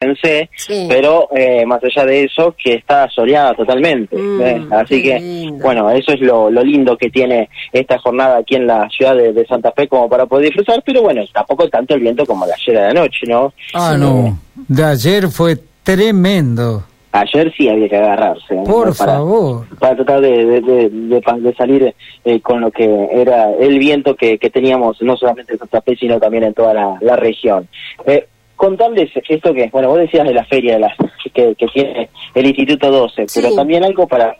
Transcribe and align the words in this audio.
pensé, 0.00 0.48
pero 0.88 1.28
eh, 1.36 1.66
más 1.66 1.84
allá 1.84 2.06
de 2.06 2.24
eso, 2.24 2.54
que 2.56 2.72
está 2.72 3.06
soleada 3.10 3.52
totalmente. 3.52 4.16
Mm, 4.16 4.40
¿eh? 4.40 4.66
Así 4.70 5.02
que, 5.02 5.50
bueno, 5.60 5.90
eso 5.90 6.12
es 6.12 6.20
lo, 6.20 6.50
lindo 6.50 6.96
que 6.96 7.10
tiene 7.10 7.50
esta 7.70 7.98
jornada 7.98 8.38
aquí 8.38 8.54
en 8.54 8.66
la 8.66 8.88
ciudad 8.88 9.14
de, 9.14 9.46
Santa 9.46 9.72
Fe 9.72 9.88
como 9.88 10.08
para 10.08 10.24
poder 10.24 10.46
disfrutar, 10.46 10.82
pero 10.86 11.02
bueno, 11.02 11.22
tampoco 11.34 11.68
tanto 11.68 11.94
el 11.94 12.00
viento 12.00 12.24
como 12.24 12.46
de 12.46 12.52
ayer 12.54 12.78
a 12.78 12.88
la 12.88 12.94
noche, 12.94 13.26
¿no? 13.26 13.52
Ah, 13.74 13.94
no, 13.98 14.38
de 14.54 14.84
ayer 14.84 15.28
fue 15.28 15.58
tremendo. 15.82 16.84
Ayer 17.12 17.52
sí 17.56 17.68
había 17.68 17.88
que 17.88 17.96
agarrarse. 17.96 18.54
Por 18.64 18.94
favor. 18.94 19.66
Para 19.80 19.96
tratar 19.96 20.20
de, 20.20 20.60
de, 20.62 21.54
salir 21.58 21.94
eh, 22.24 22.40
con 22.40 22.60
lo 22.60 22.70
que 22.70 23.08
era 23.12 23.50
el 23.50 23.78
viento 23.80 24.14
que, 24.14 24.38
teníamos, 24.38 25.02
no 25.02 25.16
solamente 25.16 25.54
en 25.54 25.58
Santa 25.58 25.82
Fe, 25.82 25.96
sino 25.96 26.20
también 26.20 26.44
en 26.44 26.54
toda 26.54 26.72
la, 26.72 26.96
la 27.00 27.16
región. 27.16 27.68
Eh, 28.06 28.26
contarles 28.60 29.10
esto 29.26 29.54
que, 29.54 29.70
bueno, 29.72 29.88
vos 29.88 29.98
decías 29.98 30.28
de 30.28 30.34
la 30.34 30.44
feria 30.44 30.74
de 30.74 30.80
las, 30.80 30.92
que, 31.32 31.56
tiene 31.72 32.10
el 32.34 32.46
Instituto 32.46 32.90
12, 32.90 33.26
pero 33.34 33.54
también 33.54 33.84
algo 33.84 34.06
para 34.06 34.36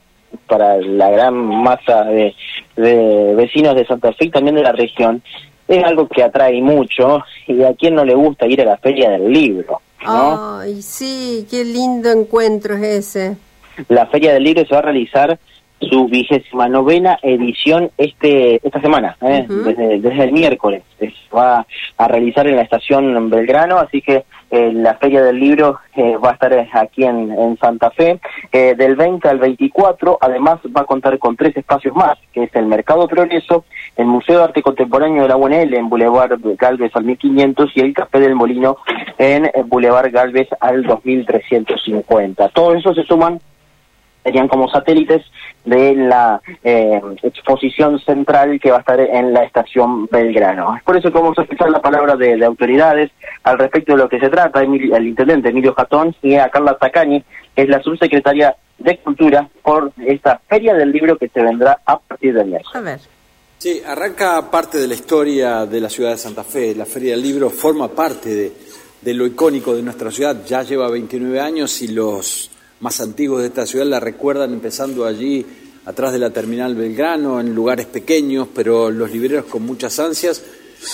para 0.47 0.77
la 0.77 1.11
gran 1.11 1.35
masa 1.35 2.05
de, 2.05 2.35
vecinos 3.35 3.75
de 3.75 3.87
Santa 3.87 4.13
Fe 4.13 4.27
y 4.27 4.31
también 4.31 4.55
de 4.55 4.63
la 4.63 4.73
región, 4.73 5.23
es 5.67 5.83
algo 5.83 6.07
que 6.07 6.23
atrae 6.23 6.61
mucho 6.61 7.25
y 7.49 7.63
a 7.65 7.75
quien 7.75 7.95
no 7.95 8.05
le 8.05 8.15
gusta 8.15 8.47
ir 8.47 8.61
a 8.61 8.65
la 8.65 8.77
feria 8.77 9.11
del 9.11 9.33
libro. 9.33 9.81
¿no? 10.05 10.59
Ay, 10.59 10.83
sí, 10.83 11.47
qué 11.51 11.65
lindo 11.65 12.11
encuentro 12.11 12.77
es 12.77 12.83
ese. 13.17 13.37
La 13.89 14.07
feria 14.07 14.35
del 14.35 14.45
libro 14.45 14.65
se 14.65 14.75
va 14.75 14.81
a 14.81 14.83
realizar 14.83 15.39
su 15.81 16.07
vigésima 16.07 16.69
novena 16.69 17.19
edición 17.23 17.91
este 17.97 18.57
esta 18.65 18.81
semana, 18.81 19.17
¿eh? 19.23 19.47
desde, 19.49 20.25
el 20.25 20.33
miércoles. 20.33 20.83
Va 21.35 21.67
a 21.97 22.09
realizar 22.09 22.47
en 22.47 22.57
la 22.57 22.63
estación 22.63 23.31
Belgrano, 23.31 23.79
así 23.79 24.03
que 24.03 24.25
eh, 24.51 24.73
la 24.73 24.95
Feria 24.95 25.23
del 25.23 25.39
Libro 25.39 25.79
eh, 25.95 26.17
va 26.17 26.31
a 26.31 26.33
estar 26.33 26.53
aquí 26.73 27.05
en, 27.05 27.31
en 27.33 27.57
Santa 27.59 27.91
Fe. 27.91 28.21
del 28.53 28.97
20 28.97 29.29
al 29.29 29.39
24, 29.39 30.19
además 30.21 30.59
va 30.77 30.83
a 30.83 30.87
contar 30.87 31.19
con 31.19 31.37
tres 31.37 31.57
espacios 31.57 31.95
más, 31.95 32.19
que 32.33 32.45
es 32.45 32.55
el 32.55 32.67
Mercado 32.67 33.07
Progreso, 33.07 33.65
el 33.97 34.07
Museo 34.07 34.39
de 34.39 34.45
Arte 34.45 34.63
Contemporáneo 34.63 35.23
de 35.23 35.29
la 35.29 35.37
UNL 35.37 35.75
en 35.75 35.89
Boulevard 35.89 36.39
Galvez 36.59 36.91
al 36.95 37.05
1500 37.05 37.71
y 37.75 37.81
el 37.81 37.95
Café 37.95 38.21
del 38.21 38.35
Molino 38.35 38.79
en 39.19 39.51
Boulevard 39.67 40.11
Galvez 40.11 40.49
al 40.61 40.83
2350. 40.83 42.49
Todo 42.49 42.75
eso 42.75 42.95
se 42.95 43.05
suman 43.05 43.41
serían 44.23 44.49
como 44.49 44.69
satélites 44.69 45.25
de 45.65 45.95
la 45.95 46.41
eh, 46.63 47.01
exposición 47.23 47.99
central 48.01 48.59
que 48.61 48.71
va 48.71 48.79
a 48.79 48.81
estar 48.81 49.01
en 49.01 49.33
la 49.33 49.45
estación 49.45 50.07
Belgrano. 50.07 50.77
Es 50.77 50.83
por 50.83 50.97
eso 50.97 51.11
que 51.11 51.19
vamos 51.19 51.39
a 51.39 51.43
escuchar 51.43 51.71
la 51.71 51.81
palabra 51.81 52.17
de, 52.17 52.45
autoridades 52.45 53.11
al 53.45 53.59
respecto 53.59 53.93
de 53.93 53.99
lo 53.99 54.09
que 54.09 54.19
se 54.19 54.29
trata, 54.29 54.61
el 54.61 55.07
intendente 55.07 55.51
Emilio 55.51 55.75
Jatón 55.75 56.15
y 56.23 56.37
a 56.37 56.49
Carla 56.49 56.77
Tacañi, 56.79 57.23
que 57.55 57.63
es 57.63 57.69
la 57.69 57.83
subsecretaria 57.83 58.57
de 58.79 58.97
Cultura, 58.99 59.49
por 59.63 59.93
esta 60.07 60.41
Feria 60.49 60.75
del 60.75 60.91
Libro 60.91 61.17
que 61.17 61.29
se 61.29 61.43
vendrá 61.43 61.79
a 61.85 61.99
partir 61.99 62.35
de 62.35 62.45
miércoles. 62.45 62.77
A 62.77 62.81
ver. 62.81 63.01
Sí, 63.59 63.83
arranca 63.87 64.51
parte 64.51 64.79
de 64.79 64.89
la 64.89 64.95
historia 64.95 65.67
de 65.67 65.81
la 65.83 65.91
ciudad 65.91 66.13
de 66.13 66.17
Santa 66.17 66.43
Fe. 66.43 66.75
La 66.75 66.87
Feria 66.87 67.11
del 67.11 67.23
Libro 67.23 67.51
forma 67.51 67.89
parte 67.89 68.31
de, 68.31 68.53
de 69.03 69.15
lo 69.15 69.27
icónico 69.27 69.77
de 69.77 69.83
nuestra 69.83 70.11
ciudad. 70.11 70.45
Ya 70.47 70.63
lleva 70.63 70.91
29 70.91 71.39
años 71.41 71.83
y 71.83 71.89
los 71.89 72.51
más 72.81 73.01
antiguos 73.01 73.43
de 73.43 73.49
esta 73.49 73.67
ciudad 73.67 73.87
la 73.87 74.01
recuerdan 74.01 74.53
empezando 74.53 75.05
allí 75.05 75.45
atrás 75.85 76.13
de 76.13 76.19
la 76.19 76.31
terminal 76.31 76.75
Belgrano, 76.75 77.41
en 77.41 77.55
lugares 77.55 77.87
pequeños, 77.87 78.49
pero 78.55 78.91
los 78.91 79.11
libreros 79.11 79.45
con 79.47 79.63
muchas 79.63 79.99
ansias. 79.99 80.43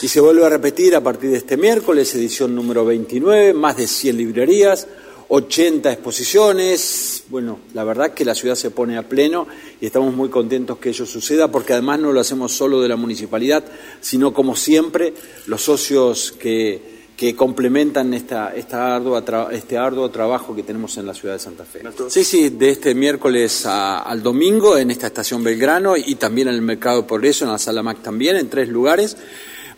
Y 0.02 0.08
se 0.08 0.20
vuelve 0.20 0.44
a 0.44 0.48
repetir 0.48 0.96
a 0.96 1.00
partir 1.00 1.30
de 1.30 1.36
este 1.38 1.56
miércoles, 1.56 2.12
edición 2.14 2.54
número 2.54 2.84
29, 2.84 3.54
más 3.54 3.76
de 3.76 3.86
100 3.86 4.16
librerías, 4.16 4.88
80 5.28 5.92
exposiciones. 5.92 7.22
Bueno, 7.28 7.60
la 7.72 7.84
verdad 7.84 8.12
que 8.12 8.24
la 8.24 8.34
ciudad 8.34 8.56
se 8.56 8.72
pone 8.72 8.98
a 8.98 9.08
pleno 9.08 9.46
y 9.80 9.86
estamos 9.86 10.12
muy 10.12 10.28
contentos 10.28 10.78
que 10.78 10.88
ello 10.88 11.06
suceda 11.06 11.52
porque 11.52 11.72
además 11.72 12.00
no 12.00 12.12
lo 12.12 12.18
hacemos 12.18 12.52
solo 12.52 12.82
de 12.82 12.88
la 12.88 12.96
municipalidad, 12.96 13.64
sino 14.00 14.34
como 14.34 14.56
siempre 14.56 15.14
los 15.46 15.62
socios 15.62 16.32
que 16.32 16.95
que 17.16 17.34
complementan 17.34 18.12
esta, 18.12 18.54
esta 18.54 18.94
ardua 18.94 19.24
este 19.50 19.78
arduo 19.78 20.10
trabajo 20.10 20.54
que 20.54 20.62
tenemos 20.62 20.98
en 20.98 21.06
la 21.06 21.14
ciudad 21.14 21.34
de 21.34 21.40
Santa 21.40 21.64
Fe. 21.64 21.80
Sí, 22.08 22.24
sí, 22.24 22.50
de 22.50 22.70
este 22.70 22.94
miércoles 22.94 23.64
al 23.64 24.22
domingo 24.22 24.76
en 24.76 24.90
esta 24.90 25.06
estación 25.06 25.42
Belgrano 25.42 25.96
y 25.96 26.16
también 26.16 26.48
en 26.48 26.54
el 26.54 26.62
Mercado 26.62 27.06
Progreso, 27.06 27.46
en 27.46 27.52
la 27.52 27.58
Sala 27.58 27.82
Mac 27.82 28.02
también, 28.02 28.36
en 28.36 28.50
tres 28.50 28.68
lugares. 28.68 29.16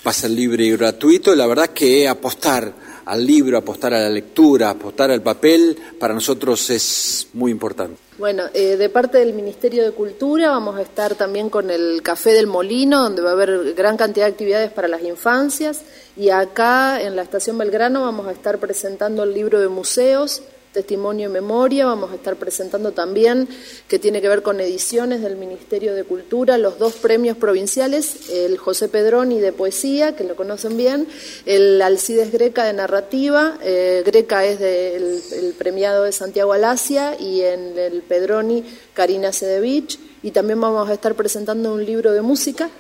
Va 0.05 0.11
a 0.11 0.15
ser 0.15 0.31
libre 0.31 0.65
y 0.65 0.73
gratuito. 0.73 1.35
La 1.35 1.47
verdad 1.47 1.71
que 1.71 2.09
apostar 2.09 2.73
al 3.09 3.27
libro, 3.27 3.57
apostar 3.57 3.95
a 3.95 4.01
la 4.01 4.11
lectura, 4.11 4.69
apostar 4.69 5.11
al 5.11 5.23
papel, 5.23 5.77
para 5.99 6.13
nosotros 6.13 6.69
es 6.69 7.29
muy 7.33 7.51
importante. 7.51 7.97
Bueno, 8.19 8.45
eh, 8.53 8.77
de 8.77 8.89
parte 8.91 9.19
del 9.19 9.33
Ministerio 9.33 9.83
de 9.83 9.93
Cultura 9.93 10.51
vamos 10.51 10.77
a 10.77 10.83
estar 10.83 11.15
también 11.15 11.49
con 11.49 11.71
el 11.71 12.03
Café 12.03 12.33
del 12.33 12.47
Molino, 12.47 13.03
donde 13.03 13.23
va 13.23 13.31
a 13.31 13.33
haber 13.33 13.73
gran 13.75 13.97
cantidad 13.97 14.27
de 14.27 14.33
actividades 14.33 14.71
para 14.73 14.89
las 14.89 15.03
infancias. 15.03 15.83
Y 16.17 16.29
acá 16.29 17.01
en 17.01 17.17
la 17.17 17.23
Estación 17.23 17.57
Belgrano 17.57 18.03
vamos 18.03 18.27
a 18.27 18.33
estar 18.33 18.59
presentando 18.59 19.23
el 19.23 19.33
libro 19.33 19.59
de 19.59 19.69
museos 19.69 20.43
Testimonio 20.79 21.29
y 21.29 21.33
Memoria, 21.33 21.87
vamos 21.87 22.13
a 22.13 22.15
estar 22.15 22.37
presentando 22.37 22.93
también, 22.93 23.49
que 23.89 23.99
tiene 23.99 24.21
que 24.21 24.29
ver 24.29 24.43
con 24.43 24.61
ediciones 24.61 25.23
del 25.23 25.35
Ministerio 25.35 25.93
de 25.93 26.05
Cultura, 26.05 26.57
los 26.57 26.79
dos 26.79 26.93
premios 26.95 27.37
provinciales, 27.37 28.31
el 28.31 28.59
José 28.59 28.89
Pedroni 28.89 29.41
de 29.41 29.53
Poesía, 29.53 30.15
que 30.15 30.23
lo 30.23 30.37
conocen 30.37 30.77
bien, 30.77 31.09
el 31.47 31.83
Alcides 31.83 32.31
Greca 32.31 32.63
de 32.63 32.75
Narrativa, 32.75 33.59
eh, 33.61 34.05
Greca 34.07 34.45
es 34.45 34.61
el 34.61 35.53
premiado 35.59 36.05
de 36.05 36.13
Santiago 36.13 36.53
Alasia, 36.53 37.19
y 37.19 37.41
en 37.41 37.77
el 37.77 38.03
Pedroni 38.03 38.63
Karina 38.95 39.33
Sedevich, 39.33 39.99
y 40.23 40.31
también 40.31 40.61
vamos 40.61 40.89
a 40.89 40.95
estar 40.95 41.15
presentando 41.15 41.75
un 41.75 41.85
libro 41.85 42.13
de 42.13 42.23
música, 42.23 42.71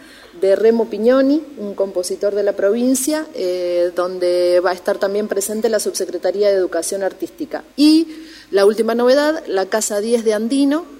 de 0.40 0.56
Remo 0.56 0.88
Pignoni, 0.88 1.42
un 1.58 1.74
compositor 1.74 2.34
de 2.34 2.42
la 2.42 2.52
provincia, 2.52 3.26
eh, 3.34 3.90
donde 3.94 4.60
va 4.60 4.70
a 4.70 4.74
estar 4.74 4.98
también 4.98 5.28
presente 5.28 5.68
la 5.68 5.80
Subsecretaría 5.80 6.48
de 6.48 6.54
Educación 6.54 7.02
Artística. 7.02 7.64
Y 7.76 8.08
la 8.50 8.64
última 8.64 8.94
novedad, 8.94 9.42
la 9.46 9.66
Casa 9.66 10.00
10 10.00 10.24
de 10.24 10.34
Andino, 10.34 10.98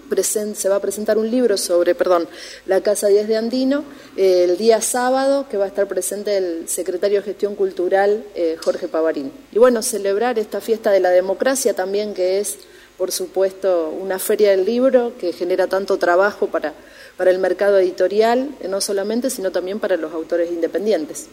se 0.55 0.69
va 0.69 0.77
a 0.77 0.81
presentar 0.81 1.19
un 1.19 1.31
libro 1.31 1.57
sobre, 1.57 1.95
perdón, 1.95 2.29
la 2.67 2.81
Casa 2.81 3.09
10 3.09 3.29
de 3.29 3.37
Andino, 3.37 3.85
eh, 4.17 4.45
el 4.49 4.57
día 4.57 4.81
sábado, 4.81 5.47
que 5.49 5.57
va 5.57 5.67
a 5.67 5.69
estar 5.69 5.87
presente 5.87 6.37
el 6.37 6.69
secretario 6.69 7.19
de 7.19 7.27
Gestión 7.27 7.55
Cultural, 7.55 8.25
eh, 8.35 8.57
Jorge 8.63 8.89
Pavarín. 8.89 9.31
Y 9.53 9.59
bueno, 9.59 9.83
celebrar 9.83 10.39
esta 10.39 10.61
fiesta 10.61 10.91
de 10.91 11.01
la 11.01 11.11
democracia 11.11 11.75
también, 11.75 12.15
que 12.15 12.41
es, 12.41 12.57
por 12.99 13.13
supuesto, 13.13 13.91
una 13.91 14.19
feria 14.19 14.51
del 14.51 14.67
libro 14.67 15.13
que 15.19 15.33
genera 15.33 15.69
tanto 15.69 15.97
trabajo 15.97 16.49
para 16.49 16.75
para 17.19 17.33
el 17.33 17.41
mercado 17.41 17.79
editorial, 17.79 18.51
eh, 18.61 18.69
no 18.69 18.81
solamente, 18.81 19.29
sino 19.29 19.51
también 19.51 19.81
para 19.81 19.97
los 19.97 20.15
autores 20.15 20.51
independientes. 20.51 21.29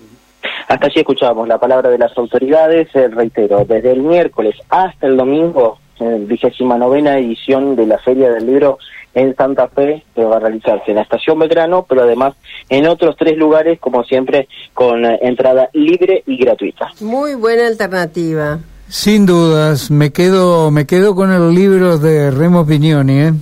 Hasta 0.67 0.87
allí 0.87 0.99
escuchábamos 0.99 1.47
la 1.47 1.59
palabra 1.59 1.89
de 1.89 1.99
las 1.99 2.17
autoridades, 2.17 2.89
eh, 2.95 3.07
reitero, 3.07 3.63
desde 3.65 3.91
el 3.91 4.01
miércoles 4.01 4.55
hasta 4.69 5.07
el 5.07 5.15
domingo, 5.15 5.79
vigésima 5.97 6.77
novena 6.77 7.17
edición 7.17 7.77
de 7.77 7.87
la 7.87 7.97
Feria 7.99 8.29
del 8.29 8.45
Libro 8.45 8.79
en 9.13 9.33
Santa 9.33 9.69
Fe, 9.69 10.03
que 10.13 10.25
va 10.25 10.35
a 10.35 10.39
realizarse 10.39 10.91
en 10.91 10.95
la 10.95 11.03
Estación 11.03 11.39
Belgrano, 11.39 11.85
pero 11.87 12.03
además 12.03 12.35
en 12.67 12.85
otros 12.87 13.15
tres 13.17 13.37
lugares, 13.37 13.79
como 13.79 14.03
siempre, 14.03 14.49
con 14.73 15.05
eh, 15.05 15.19
entrada 15.21 15.69
libre 15.71 16.21
y 16.27 16.37
gratuita. 16.37 16.91
Muy 16.99 17.35
buena 17.35 17.65
alternativa. 17.65 18.59
Sin 18.87 19.25
dudas, 19.25 19.89
me 19.89 20.11
quedo, 20.11 20.69
me 20.71 20.85
quedo 20.85 21.15
con 21.15 21.31
el 21.31 21.53
libro 21.53 21.97
de 21.97 22.31
Remo 22.31 22.65
Pignoni, 22.65 23.19
¿eh? 23.19 23.33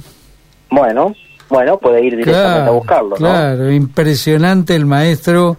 Bueno, 0.69 1.13
bueno, 1.49 1.77
puede 1.77 2.03
ir 2.05 2.15
directamente 2.15 2.69
a 2.69 2.71
buscarlo. 2.71 3.15
Claro, 3.15 3.71
impresionante 3.71 4.75
el 4.75 4.85
maestro 4.85 5.57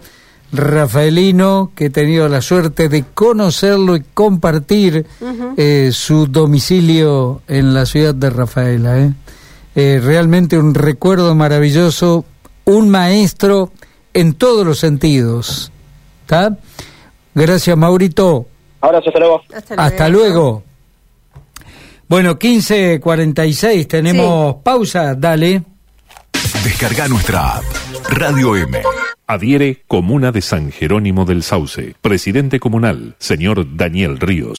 Rafaelino, 0.51 1.71
que 1.75 1.85
he 1.85 1.89
tenido 1.89 2.27
la 2.27 2.41
suerte 2.41 2.89
de 2.89 3.05
conocerlo 3.13 3.95
y 3.95 4.01
compartir 4.13 5.05
eh, 5.57 5.89
su 5.93 6.27
domicilio 6.27 7.41
en 7.47 7.73
la 7.73 7.85
ciudad 7.85 8.15
de 8.15 8.29
Rafaela. 8.29 8.99
¿eh? 8.99 9.13
¿eh? 9.75 10.01
realmente 10.03 10.57
un 10.57 10.73
recuerdo 10.73 11.35
maravilloso, 11.35 12.25
un 12.65 12.89
maestro 12.89 13.71
en 14.13 14.33
todos 14.33 14.65
los 14.65 14.79
sentidos. 14.79 15.71
¿Está? 16.21 16.57
Gracias, 17.33 17.77
Maurito. 17.77 18.47
Hasta 18.93 19.19
luego. 19.19 19.41
Hasta 19.77 20.09
luego. 20.09 20.63
Bueno, 22.07 22.37
15.46, 22.37 23.87
tenemos 23.87 24.57
pausa, 24.63 25.15
dale. 25.15 25.63
Descarga 26.63 27.07
nuestra 27.07 27.57
app. 27.57 27.63
Radio 28.09 28.55
M. 28.55 28.81
Adhiere 29.27 29.83
Comuna 29.87 30.31
de 30.31 30.41
San 30.41 30.71
Jerónimo 30.71 31.25
del 31.25 31.41
Sauce. 31.41 31.95
Presidente 32.01 32.59
comunal, 32.59 33.15
señor 33.17 33.75
Daniel 33.75 34.19
Ríos. 34.19 34.53